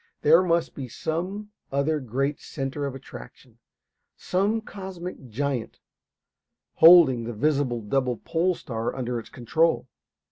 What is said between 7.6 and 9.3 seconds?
double pole star under its